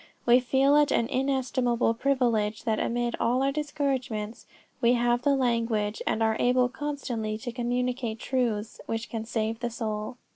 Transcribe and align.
We 0.25 0.39
feel 0.39 0.75
it 0.77 0.91
an 0.91 1.05
inestimable 1.09 1.93
privilege 1.93 2.63
that 2.63 2.79
amid 2.79 3.15
all 3.19 3.43
our 3.43 3.51
discouragements 3.51 4.47
we 4.81 4.93
have 4.93 5.21
the 5.21 5.35
language, 5.35 6.01
and 6.07 6.23
are 6.23 6.35
able 6.39 6.69
constantly 6.69 7.37
to 7.37 7.51
communicate 7.51 8.17
truths 8.17 8.81
which 8.87 9.11
can 9.11 9.25
save 9.25 9.59
the 9.59 9.69
soul." 9.69 10.17